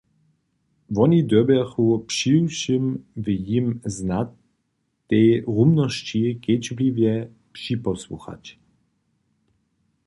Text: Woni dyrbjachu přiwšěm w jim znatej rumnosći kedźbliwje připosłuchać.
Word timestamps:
Woni 0.97 1.19
dyrbjachu 1.29 1.87
přiwšěm 2.09 2.85
w 3.23 3.25
jim 3.47 3.67
znatej 3.97 5.25
rumnosći 5.55 6.23
kedźbliwje 6.43 7.13
připosłuchać. 7.55 8.43